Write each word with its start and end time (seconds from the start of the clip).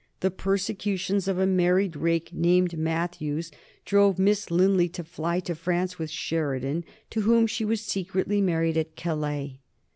The 0.21 0.31
persecutions 0.31 1.27
of 1.27 1.37
a 1.37 1.45
married 1.45 1.95
rake 1.95 2.33
named 2.33 2.75
Matthews 2.75 3.51
drove 3.85 4.17
Miss 4.17 4.49
Linley 4.49 4.89
to 4.89 5.03
fly 5.03 5.39
to 5.41 5.53
France 5.53 5.99
with 5.99 6.09
Sheridan, 6.09 6.85
to 7.11 7.21
whom 7.21 7.45
she 7.45 7.63
was 7.65 7.81
secretly 7.81 8.41
married 8.41 8.77
at 8.77 8.95
Calais. 8.95 9.59